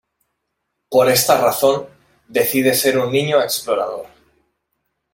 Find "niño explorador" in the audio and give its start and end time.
3.11-4.07